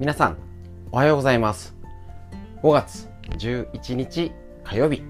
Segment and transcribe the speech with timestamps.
[0.00, 0.38] 皆さん
[0.92, 1.76] おはようございます。
[2.62, 4.32] 5月11日
[4.64, 5.02] 火曜日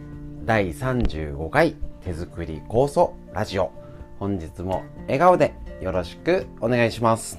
[0.45, 3.71] 第35回手作り酵素ラジオ。
[4.18, 7.39] 本日も笑顔でよろしくお願いします。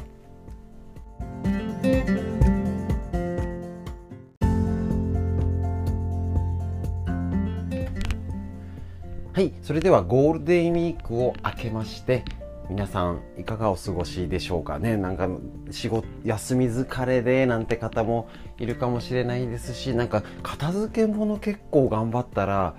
[9.33, 12.23] はいそれではゴールデンウィークを明けまして
[12.71, 14.95] 皆さんいかがお過ごしでしょうかね？
[14.95, 15.27] なんか
[15.71, 22.75] 仕事休み疲れでなんて方もいるかもしれないですしなんか片付け物結構頑張ったら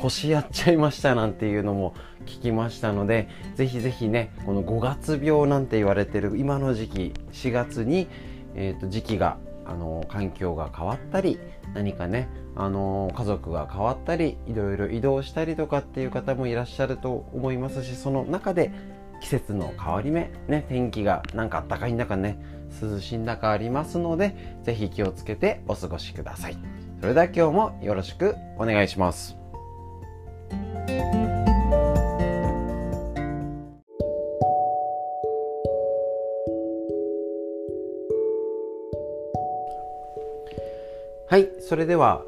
[0.00, 8.08] 腰やっちゃいましたなんていうのも聞きましたのでぜひぜひねこの5月病なんて言われてる今の時期4月に、
[8.54, 9.36] えーと、時期が
[9.66, 11.38] あの環境が変わったり
[11.74, 18.72] 何かねあの家族が変わったりいろいろ移動したりとかっていう方もいらっしゃると思いますしその中で
[19.24, 22.38] 季節の変わり目、ね、天気がなんか暖かいんだかね
[22.82, 26.58] 涼しいんだかありますのでぜひ気をつけてお過ごしください。
[27.00, 29.38] それでは今日もよろしくお願いします。
[41.30, 42.22] はいそれでは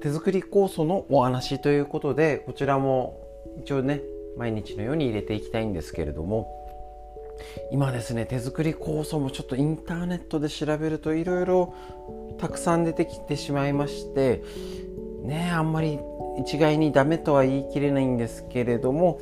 [0.00, 3.20] 手作り酵素のお話ということでこちらも
[3.60, 4.00] 一応ね
[4.38, 6.54] 毎日のように入れていきたいんですけれども
[7.70, 11.74] 今ですね手作り酵素もちょっとインターネットで調べるといろいろ
[12.38, 14.42] たくさん出てきてしまいまして
[15.22, 15.98] ねあんまり
[16.38, 19.20] 一概にダメとは言い切れないんですけれども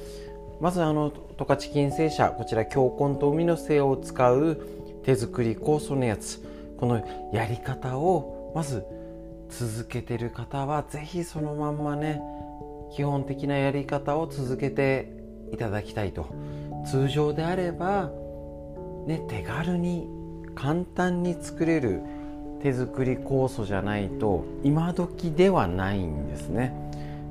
[0.60, 4.60] まずあの十勝金星社こちら強根と海の精を使う
[5.04, 6.42] 手作り酵素のやつ
[6.78, 8.84] このやり方をまず
[9.48, 12.20] 続けてる方は是非そのまんまね
[12.92, 15.12] 基本的なやり方を続けて
[15.52, 16.26] いただきたいと。
[16.86, 18.10] 通常であれば、
[19.06, 20.08] ね、手軽に
[20.54, 22.00] 簡単に作れる
[22.62, 26.74] 手作り酵素じゃないと今時ではないんですね。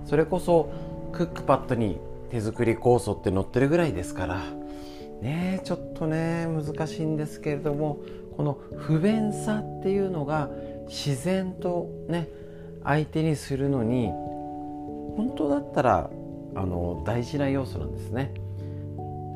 [0.05, 0.69] それこそ
[1.11, 1.97] クックパッドに
[2.29, 4.43] 手作り酵素って載ってるぐらいですから
[5.21, 7.99] ねちょっとね難しいんですけれども
[8.35, 10.49] この不便さっていうのが
[10.87, 12.27] 自然とね
[12.83, 14.11] 相手にするのに
[15.15, 16.09] 本当だったら
[16.55, 18.33] あの大事な要素なんですね。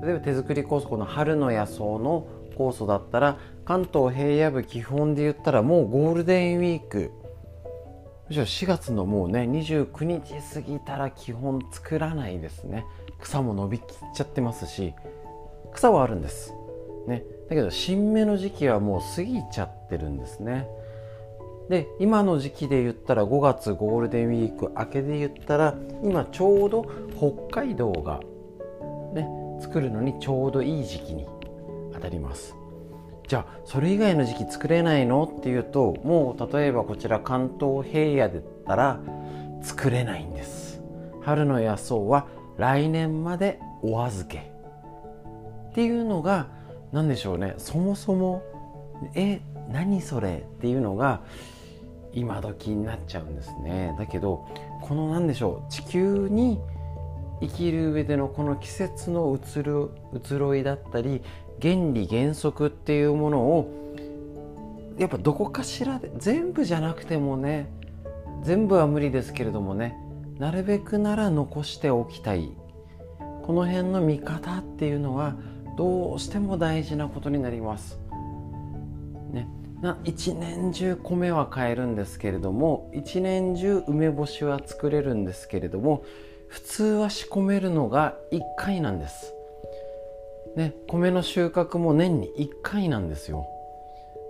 [0.03, 7.11] 例えば手作り酵素この春の野草の酵素だったら関東平野部基本で言ったらもうゴールデンウィーク。
[8.27, 12.85] むしろ4月のもうね29日過ぎたら基本作らないですね。
[13.19, 14.93] 草も伸びきっちゃってますし
[15.73, 16.53] 草はあるんです、
[17.07, 20.67] ね、だけど新芽の時期はもう過ぎちゃってるんですね。
[21.69, 26.83] で今の時期で言ったら5月ゴールデンウィーク明けで言ったら今ちょうど
[27.15, 28.19] 北海道が
[29.13, 29.27] ね
[29.61, 31.27] 作るのにちょうどいい時期に
[31.93, 32.55] 当たります。
[33.27, 38.99] じゃあそれ以外の時期作れないのっていうともう例えばこちら関東平野でったら
[39.61, 40.81] 作れないんです。
[41.21, 42.25] 春の野草は
[42.57, 44.51] 来年までお預け。
[45.69, 46.47] っていうのが
[46.91, 47.53] 何でしょうね。
[47.57, 48.41] そもそも
[49.13, 49.41] え
[49.71, 51.21] 何それっていうのが
[52.13, 54.47] 今時になっちゃうんですねだけど
[54.81, 56.59] この何でしょう地球に
[57.41, 61.21] 生きる上でのこの季節の移る移ろいだったり
[61.61, 63.79] 原理原則っていうものを
[64.97, 67.71] やっぱどこかしらで全部じゃなくてもね
[68.43, 69.95] 全部は無理ですけれどもね
[70.37, 72.51] なるべくなら残しておきたい
[73.43, 75.35] この辺の見方っていうのは
[75.77, 77.99] どうしても大事なことになります。
[79.81, 86.03] な一年中米は買えるんですけれども一年中梅干しは作れるんですけれども
[86.47, 89.33] 普通は仕込めるのが1回なんです。
[90.55, 93.47] ね、米の収穫も年に1回なんですよ。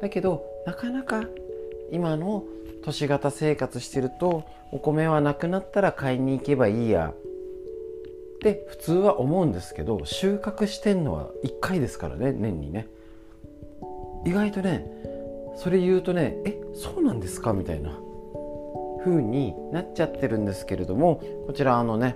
[0.01, 1.23] だけどなかなか
[1.91, 2.43] 今の
[2.83, 12.87] 都市型生活してるとお米はなくなったら買いに行けばいいやって普通は思うんですけど収穫してんのは1回ですからね年にね。
[14.25, 14.85] 意外とね
[15.59, 17.91] それ言うとねえそうなんですかみたいな
[19.03, 22.15] 風になっちゃってるんですけれどもこちらあのね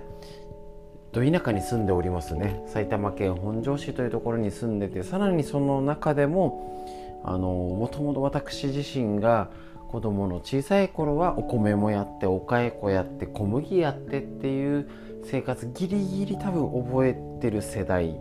[1.12, 2.64] ど田舎に住んでおりますね。
[2.66, 9.50] 埼玉県本庄市というところに住んでてさらにその中でもあのもともと私自身が
[9.90, 14.88] 子供の小さい頃はお米もやってお蚕やって小麦やってっていう
[15.22, 18.18] 生活ギリギリ多分覚えてる世代。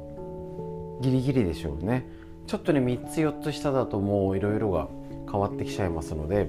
[1.02, 2.08] ギリギリでしょうね。
[2.46, 4.90] ちょっとね3つ4つ下だともういろいろが
[5.34, 6.48] 変わってきちゃいますので、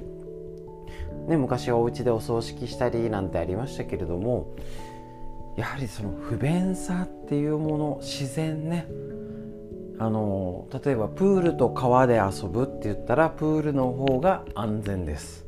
[1.26, 4.54] ね、昔はお家でお葬式したりなんてありましたけれども
[5.56, 8.86] やはりその不便さっていうもの自然ね。
[9.96, 15.46] あの例えばプールと川で遊ぶって言ったらプールの方が安全です。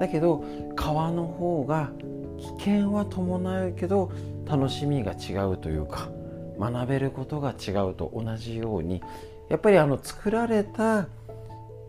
[0.00, 0.44] だけど
[0.74, 1.92] 川の方が
[2.36, 4.10] 危険は伴うけど
[4.44, 6.10] 楽しみが違うというか
[6.58, 9.00] 学べることが違うと同じように
[9.48, 11.06] やっぱりあの作られた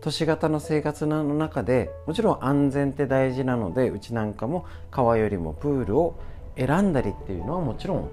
[0.04, 6.18] 都市型の生活の中でもちろん安全って大事なのでうちなんかも川よりもプールを
[6.58, 8.10] 選んだりっていうのはもちろん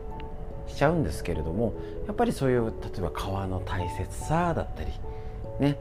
[0.69, 1.73] しちゃうんですけれども
[2.07, 4.91] やっぱりそういう例えば川の大切さだったり
[5.59, 5.77] ね。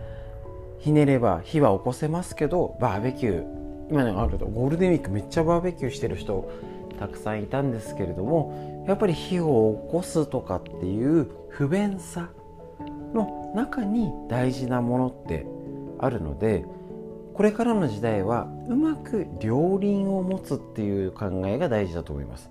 [0.80, 3.44] ひねれば火は起こせますけどバーベキュー
[3.90, 6.50] 今ねあるとゴールデンウィークめっちゃバーベキューしてる人
[6.98, 12.30] たくさんいたんですけれどもやっぱり火を起こすとかっていう不便さ
[13.14, 15.46] の中に大事なものって
[16.00, 16.64] あるので
[17.34, 22.50] これからの時代はうまく両輪を持つっていう考えが大事だと思います。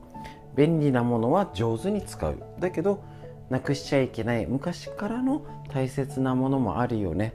[0.56, 2.42] 便利なものは上手に使う。
[2.60, 3.04] だけど
[3.50, 4.48] なくしちゃいけない。
[4.48, 7.34] 昔からの大切なものもあるよね。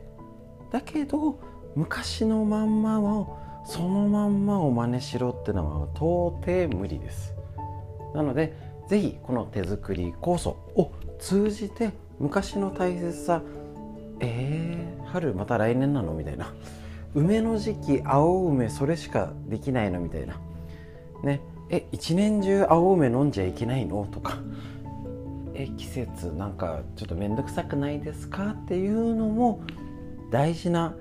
[0.73, 1.39] だけど
[1.77, 7.35] 昔のまんまをそのまんまを真似しろってのは到底無理です。
[8.15, 8.57] なので
[8.89, 13.43] 是非この手作り酵素を通じて昔の大切さ
[14.21, 16.15] えー、春また来年なの？
[16.15, 16.55] みたいな。
[17.15, 20.01] 梅の時期青梅それしかできないの？
[20.01, 20.41] みたいな。
[21.23, 21.41] ね。
[21.71, 24.07] え一年中青梅飲んじゃいけないの？
[24.11, 24.39] とか。
[25.55, 28.51] え季節なんかちょっと面倒くさくないですか？
[28.51, 29.61] っていうのも
[30.31, 30.97] 大事な、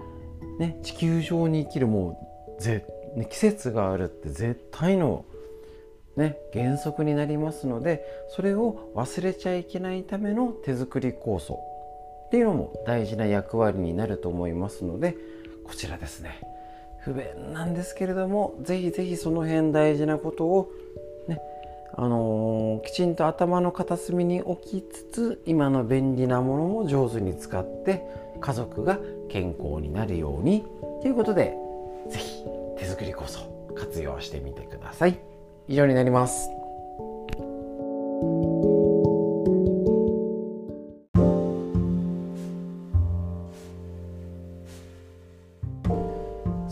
[0.59, 2.19] ね、地球上に生きるも
[2.59, 2.85] うぜ、
[3.15, 5.25] ね、季節があるって絶対の、
[6.15, 11.59] ね、原則になりますのでそれを忘れちゃいけないための手作り酵素。
[12.33, 15.15] っていうのも大事な役割になると思いますので
[15.63, 16.41] こちらですね。
[17.01, 20.71] 不便なんですけれどもぜひぜひその辺大事なことを
[21.27, 21.39] ね
[21.93, 28.01] あのー、きちんと頭の片隅に置きつつ今の便利なものも上手に使って
[28.41, 28.97] 家族が
[29.29, 30.65] 健康になるように
[31.03, 31.55] ということで
[32.09, 32.43] ぜひ
[32.79, 33.41] 手作りこそ
[33.75, 35.19] 活用してみてください。
[35.67, 36.62] 以上になります。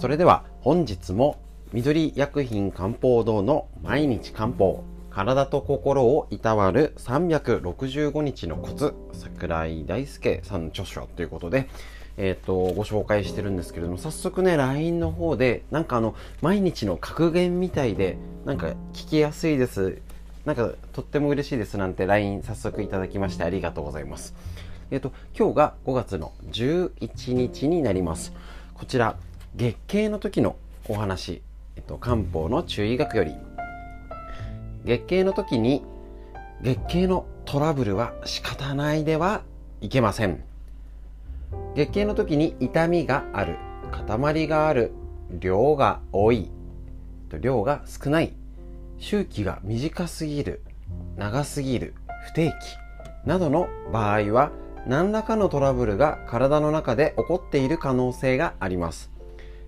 [0.01, 1.39] それでは本日も
[1.73, 11.69] 緑薬品漢方堂の毎日漢方体と心をいたわる365日のコツ桜井大輔さんの著書ということで、
[12.17, 20.01] えっ、ー、とご紹介してるんですけれども早速ね LINE の方でなんかあの毎日の格言みたいでなんか聞きやすいです。
[20.45, 24.33] なんかとっても嬉しいですなんて LINE 早速いただきましてありがとうございます。
[24.89, 28.33] えっ、ー、と今日が5月の11日になります。
[28.73, 29.15] こちら
[29.53, 30.55] 月経の時の
[30.87, 31.41] お話、
[31.75, 33.35] えっと、漢方の注意学より。
[34.85, 35.83] 月経の時に
[36.61, 39.41] 月経のトラブルは仕方ないでは
[39.81, 40.41] いけません。
[41.75, 43.57] 月経の時に痛みがある
[43.91, 44.93] 塊がある
[45.37, 46.49] 量が多い
[47.41, 48.33] 量が少ない
[48.99, 50.61] 周期が短すぎる
[51.17, 51.93] 長すぎる
[52.27, 52.53] 不定
[53.25, 54.51] 期などの場合は
[54.87, 59.11] 何らかのトラブルが体の中で起こっている可能性があります。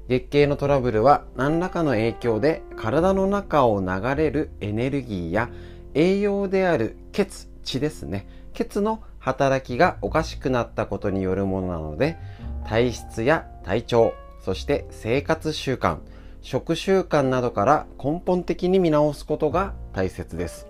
[0.10, 5.50] 月経のトラブルは何らかの影響で体の中を流れるエネルギーや
[5.94, 8.28] 栄養である血、血ですね。
[8.54, 12.18] 血の働きがおかしくなったことによるものなので、
[12.66, 16.00] 体質や体調、そして生活習慣、
[16.42, 20.68] 食習慣などから根本的に見直すことが大切です。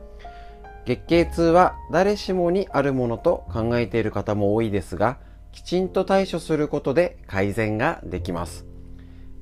[0.85, 5.17] 月経痛は誰しもにあるものと考えている方も多いですが、
[5.51, 8.72] きちんと対処することで改善ができます。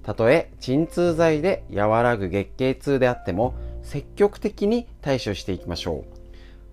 [0.03, 3.53] たとえ鎮痛剤で和らぐ月経痛であっても
[3.83, 6.21] 積極的に対処していきましょう。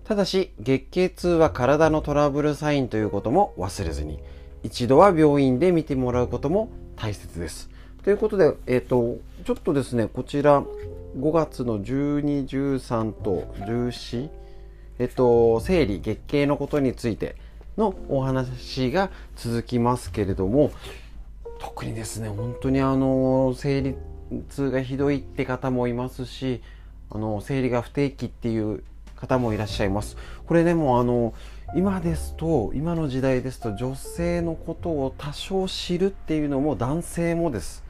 [0.07, 4.19] ただし月経痛は体のトラブルサインということも忘れずに
[4.63, 7.69] 一度は病院で見てもらうことも大切です。
[8.03, 14.29] ということで、えっ、ー、と、ちょっとですね、こちら5月の12、13と14、
[14.99, 17.35] えっ、ー、と、生理、月経のことについて
[17.77, 20.71] のお話が続きますけれども、
[21.59, 23.95] 特にですね本当にあの生理
[24.49, 26.61] 痛がひどいって方もいますし
[27.11, 28.83] あの生理が不定期っていう
[29.15, 30.17] 方もいらっしゃいます。
[30.47, 31.33] これでもあの
[31.75, 37.83] 今ですと今の時代ですと女性のことを多少知るっていうのも男性もです。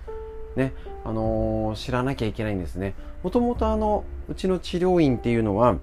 [0.55, 0.73] ね。
[1.05, 2.93] あの知らなきゃいけないんですね。
[3.23, 5.77] もともとあのうちの治療院っていうのは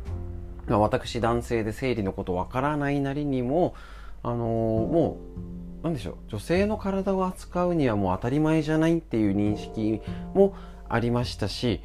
[0.66, 3.74] まあ私男性で生理のことわからないなりにも
[4.22, 6.16] あのもう何でしょう？
[6.26, 10.00] 女性の体を扱うにはもう当たり前じゃないっていう認識
[10.34, 10.56] も
[10.88, 11.80] ありましたし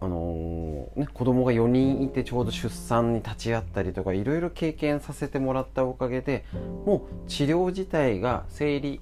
[0.00, 6.44] あのーね、子供が4人いてちょうど出産に立ち会ったりとかいろいろ経験させてもらったおかげで
[6.86, 9.00] もう治療自体が生理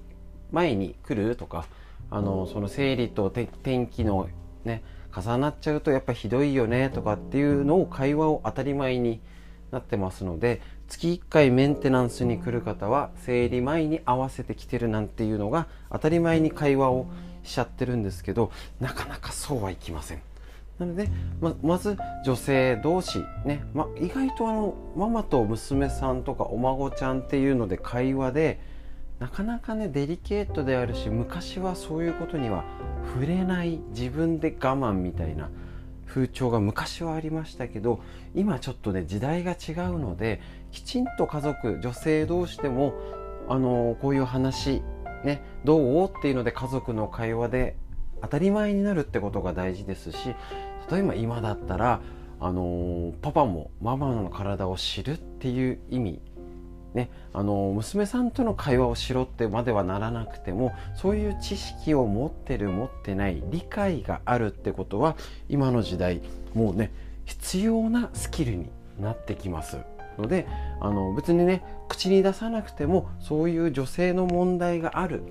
[0.51, 1.67] 前に来るとか、
[2.09, 4.29] あのー、その生理と天気の
[4.65, 4.81] ね
[5.15, 9.21] 重なっちゃうとやっぱひどいよねとかっていうのを会話を当たり前に
[9.69, 17.07] なってますので月1回メンテナンスに来る方は生理前に合わせてきてるなんていうのが当たり前に会話を
[17.43, 20.21] しちゃってるんですけどなかなかそうはいきません。
[20.79, 21.09] なので
[21.41, 28.59] ままず女性同士ね、ま、意外とあのママと娘さんとかお孫ちゃんっていうので会話で
[29.19, 32.63] なかなかねデリケートであるし昔はそういうことには
[33.13, 35.49] 触れない自分で我慢みたいな
[36.09, 38.01] 風潮が昔はありましたけど
[38.35, 42.93] 今ちょっとね時代が違うのできちんと家族女性同士でも
[43.47, 44.81] あのこういう話
[45.23, 46.05] ねどう？
[46.05, 47.75] っていうので家族の会話で
[48.21, 50.17] 当たり前になるってことが大事ですし
[50.91, 52.01] 例えば今だったら
[52.41, 56.21] あのパパもママの体を知るっていう意味
[56.93, 65.15] ね、あの娘さんとの会話をしろってまではならなくてもそういう知識を持ってる持ってない理解があるってことは
[65.49, 66.21] 今の時代
[66.55, 66.91] もうね
[67.25, 68.69] 必要なスキルに
[68.99, 69.77] なってきます。
[70.17, 70.47] ので
[70.81, 75.21] あの別にね口に出さなくてもそういう女性の問題がある。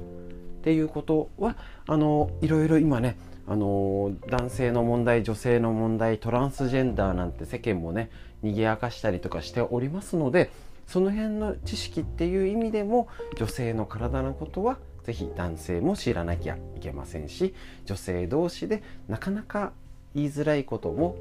[0.58, 8.10] っていうことはあのいろいろ今ねあの男性の問題女性の問題トランスジェンダーなんて世間もね
[8.42, 10.50] 賑やかしたりとかしておりますので
[10.88, 17.54] その辺の知識っていう意味でも女性の体のことは是非男性も知らなきゃいけませんし
[17.84, 19.72] 女性同士でなかなか
[20.14, 21.16] 言いづらいことも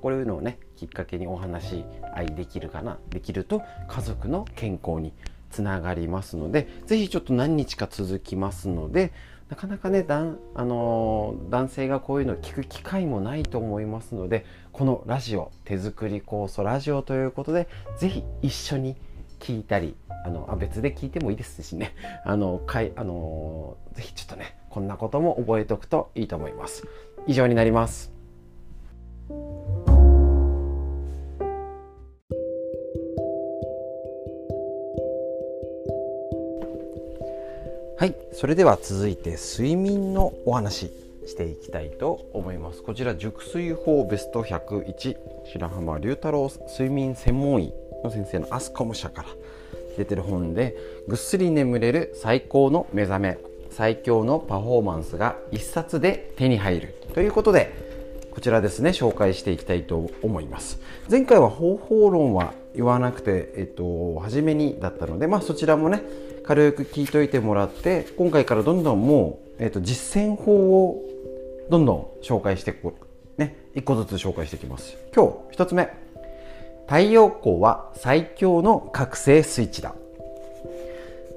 [0.00, 5.12] こういうのをねきっかけにお話し合いできるかなできると家族の健康に
[5.50, 9.12] つながりますので是非ちょっと何日か続きますので
[9.52, 17.68] なかなかねだん、あの、男性がこういうのを聞く機会もないと思いますのでこのラジオ手作り酵素ラジオということで
[17.98, 18.96] 是非一緒に
[19.40, 19.94] 聞いたり
[20.24, 21.94] あのあ別で聞いてもいいですしね。
[22.24, 26.86] あのかいあのー、ぜひちょっとねこんなことも覚えておくといいと思います。
[27.26, 28.10] 以上になります。
[38.02, 40.90] はい、それでは続いて睡眠のお話
[41.24, 42.82] していきたいと思います。
[42.82, 45.16] こちら熟睡法ベスト101
[45.52, 49.28] 白浜龍太郎睡眠専門医の先生のアスコム社から
[49.96, 50.74] 出てる本で
[51.06, 53.38] ぐっすり眠れる最高の目覚め
[53.70, 57.72] 最強のパフォーマンスが一冊で手に入るということで
[58.32, 66.02] こちらですね紹介していきたいと思います前回は方法論は言わなくて、えっと、初めにだったので、まあ、そちらもね
[66.44, 71.02] 軽く聞いといてもらって今回からどんどんもう、えっと、実践法を
[71.70, 72.94] どんどん紹介していく
[73.38, 74.96] ね一個ずつ紹介していきます。
[75.14, 75.90] 今日一つ目。
[76.86, 79.94] 太陽光は最強の覚醒スイッチだ。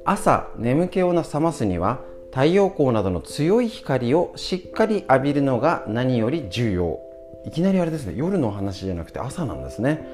[0.04, 2.00] 朝眠気を覚ますには
[2.32, 7.00] 太陽光などの強い光をしっかり浴びるのが何より重要。
[7.46, 8.14] いきなりあれですね。
[8.18, 10.06] 夜の話じゃなくて朝なんですね。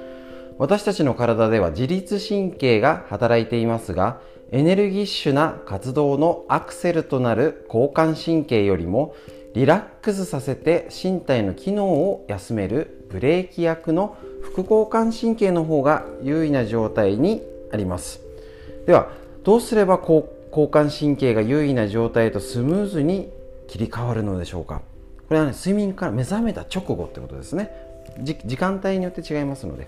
[0.57, 4.19] 私たちの体では自律神経が働いていますが
[4.53, 9.15] エネルギッシュな活動のアクセルとなる交感神経よりも
[9.53, 17.41] リラックスさせて身体の機能を休めるブレーキ役の副交感神経の方が優位な状態に
[17.72, 18.20] あります。
[18.86, 19.13] では
[19.46, 20.25] どうすれば交
[20.70, 23.31] 感神経が優位な状態とスムーズに
[23.70, 24.81] 切り替わるのでしょうか？
[25.29, 27.72] これはね睡眠から目覚めた直後ってことですね。
[28.20, 29.88] 時間帯によって違いますので。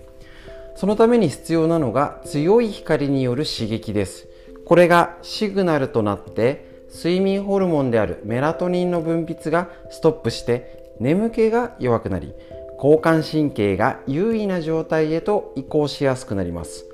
[0.76, 4.26] そのために必要なのが強い光による刺激です。
[4.64, 12.32] これがシグナルとなって睡眠ホルモンであるメラトニンの分泌がストップして眠気が弱くなり
[12.76, 16.84] 交感神経が優位な状態へと移行しやすくなります。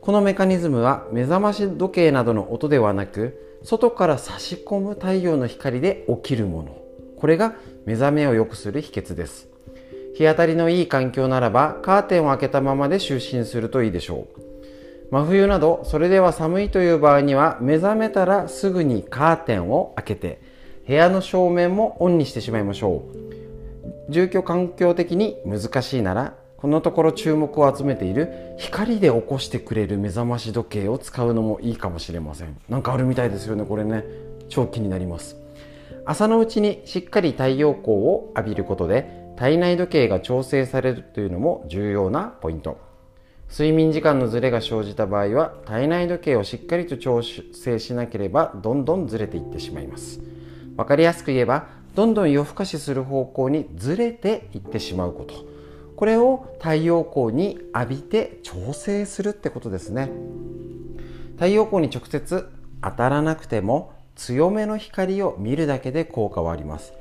[0.00, 6.76] このメカニズムは目覚まし時計などの音ではなく外から差し込む太陽の光で起きるもの。
[7.18, 7.54] これが
[7.86, 9.48] 目覚めを良くする秘訣です。
[10.16, 14.51] 日当たりのいい環境ならばカーテンを開けたままで就寝するといいでしょう。
[15.12, 20.40] 真冬などそれでは寒いという場合には目覚めたらすぐにカーテンを開けて
[20.86, 23.04] 部屋の照明もオンにしてしまいましょ
[24.08, 24.10] う。
[24.10, 32.56] 住居環境的に難しいならこのところ注目を集めている光で起こしてくれる目覚まし時計を使うのもいいかもしれません。
[32.70, 34.04] なんかあるみたいですよねこれね。
[34.48, 35.36] 超気になります。
[36.06, 42.91] 朝のうちにしっかり太陽光を浴びることで体内時計が調整されるというのも重要なポイント。
[43.52, 50.20] 睡眠時間のズレが生じた場合は体内時計をしっかりと調整しなければどんどんずれていってしまいます。
[50.74, 55.34] 分かりやすく言えばどんどん夜更かしする方向にずれていってしまうこと。
[55.96, 60.10] これを太陽光に浴びて調整するってことですね。
[61.34, 62.48] 太陽光に直接
[62.80, 66.94] 当たらなくても強めの光を見るだけで効果はあります。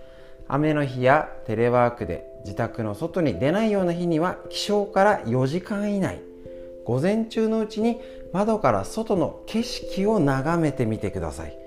[0.50, 6.20] 雨の日やテレワークで自宅の外に出ないような日には起床から4時間以内
[6.86, 8.00] 午前中のうちに
[8.34, 11.58] 窓から外の景色を眺めてみてください。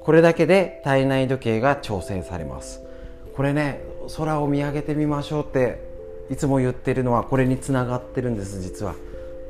[0.00, 2.82] これだけで体内時計が調整されます。
[3.34, 3.82] これね
[4.16, 5.86] 空を見上げてみましょうって
[6.30, 8.94] いつも言ってるのはこれにつながってるんです実は。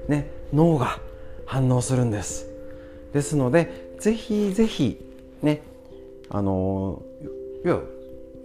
[0.09, 1.01] ね脳が
[1.47, 2.49] 反応するんです。
[3.13, 5.05] ですのでぜひぜひ
[5.43, 5.63] ね
[6.29, 7.03] あの
[7.65, 7.81] いや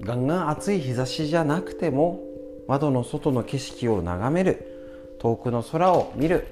[0.01, 2.19] ガンガン暑い日差しじゃなくても
[2.67, 4.72] 窓の外の景色を眺める。
[5.23, 6.47] 遠くの空を見る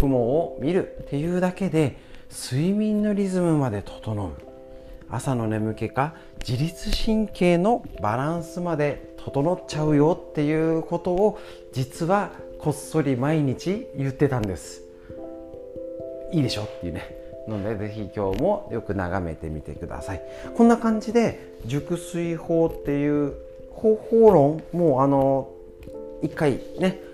[0.00, 1.96] 雲を見るっていうだけで
[2.28, 4.30] 睡眠のリズムまで整う。
[5.08, 6.14] 朝の眠気か
[6.46, 11.38] 自律神経のバランスまで整っちゃうよっていうことを
[11.72, 14.82] 実はこっそり毎日言ってたんです。
[16.32, 17.14] いいでしょっていうね。
[17.46, 20.22] のでぜひ今日もよく眺めてみてください。
[20.56, 23.34] こんな感じで熟睡法っていう
[23.70, 25.48] 方法論もうあの
[26.24, 27.06] 1回ね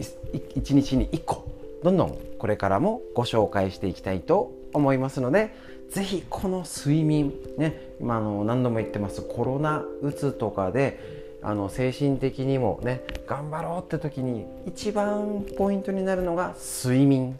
[0.00, 1.56] 1日に1個。
[1.82, 5.54] どんどんこれからもご紹介していきたいと思いますので
[5.90, 17.38] ぜひこの睡眠ね今あの何度も言ってますコロナうつとかであの精神的にもね頑張ろうって時に一番ポイントになるのが睡眠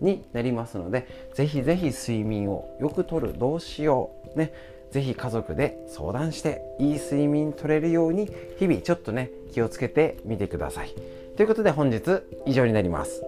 [0.00, 4.52] になりますのでぜひぜひ睡眠をよくとるどうしようね
[4.92, 11.19] ぜひ家族で相談していい睡眠取れるように日々ちょっとね気をつけてみてください。
[11.36, 13.22] ということで本日以上になります。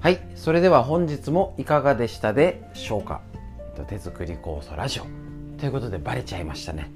[0.00, 3.20] はいそれでは本日もいかがでしたでしょうか？
[3.88, 5.04] 手作り酵素ラジオ。
[5.58, 6.90] ということでバレちゃいましたね。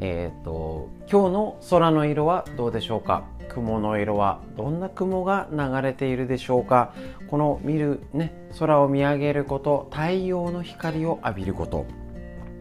[0.00, 3.24] えっ、ー、と今日の空の色はどうでしょうか？
[3.48, 6.94] 雲の色はどんな雲が流れているでしょうか？
[7.28, 11.86] この見るね空を見上げること太陽の光を浴びること。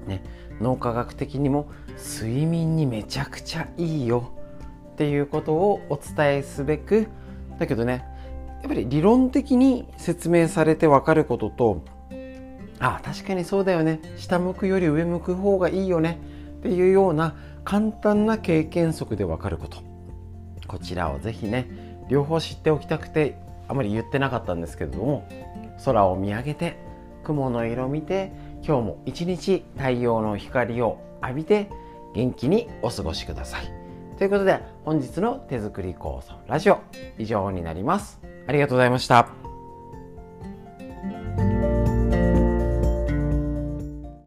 [0.07, 0.23] ね
[0.59, 4.31] 脳科学的にも睡眠にめちゃくちゃいいよ。
[4.93, 7.07] っていうことをお伝えすべく
[7.59, 8.03] だけどね
[8.61, 11.83] やっぱり理論的に説明されてわかることと
[12.79, 13.99] あ確かにそうだよね。
[14.17, 16.19] 下向くより上向く方がいいよね。
[16.57, 19.77] っていうような簡単な経験則でわかること。
[20.67, 21.69] こちらをぜひね
[22.09, 25.27] 両方知っておきたくてあまり言ってなかったんですけれども
[25.83, 26.77] 空を見上げて
[27.23, 28.31] 雲の色を見て
[28.63, 31.69] 今日も一日太陽の光を浴びて
[32.13, 33.71] 元気にお過ごしください。
[34.17, 36.79] ということで本日の手作り酵素ラジオ
[37.19, 38.19] 以上になります。
[38.47, 39.29] ありがとうございました。